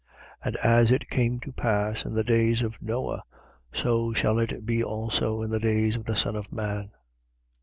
[0.43, 0.47] 17:26.
[0.47, 3.19] And as it came to pass in the days of Noe,
[3.71, 6.89] so shall it be also in the days of the Son of man.